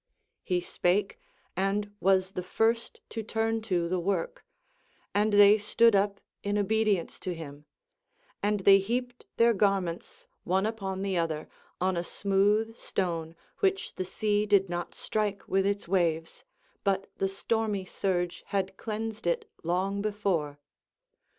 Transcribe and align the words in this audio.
He 0.41 0.61
spake, 0.61 1.19
and 1.55 1.91
was 1.99 2.31
the 2.31 2.41
first 2.41 3.01
to 3.09 3.21
turn 3.21 3.61
to 3.61 3.87
the 3.87 3.99
work, 3.99 4.43
and 5.13 5.31
they 5.31 5.59
stood 5.59 5.95
up 5.95 6.19
in 6.41 6.57
obedience 6.57 7.19
to 7.19 7.35
him; 7.35 7.65
and 8.41 8.61
they 8.61 8.79
heaped 8.79 9.27
their 9.37 9.53
garments, 9.53 10.25
one 10.43 10.65
upon 10.65 11.03
the 11.03 11.19
other, 11.19 11.47
on 11.79 11.95
a 11.95 12.03
smooth 12.03 12.75
stone, 12.79 13.35
which 13.59 13.93
the 13.93 14.03
sea 14.05 14.47
did 14.47 14.69
not 14.69 14.95
strike 14.95 15.47
with 15.47 15.67
its 15.67 15.87
waves, 15.87 16.43
but 16.83 17.05
the 17.19 17.29
stormy 17.29 17.85
surge 17.85 18.43
had 18.47 18.77
cleansed 18.77 19.27
it 19.27 19.47
long 19.61 20.01
before. 20.01 20.57